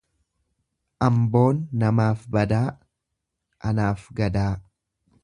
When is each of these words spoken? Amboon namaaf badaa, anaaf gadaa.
Amboon 1.07 1.59
namaaf 1.83 2.25
badaa, 2.37 2.65
anaaf 3.73 4.09
gadaa. 4.23 4.51